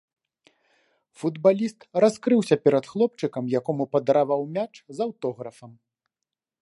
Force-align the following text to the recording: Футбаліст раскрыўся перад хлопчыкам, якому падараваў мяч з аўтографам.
Футбаліст 1.23 1.85
раскрыўся 2.03 2.55
перад 2.65 2.85
хлопчыкам, 2.93 3.43
якому 3.59 3.83
падараваў 3.93 4.41
мяч 4.57 4.71
з 4.81 4.97
аўтографам. 5.07 5.71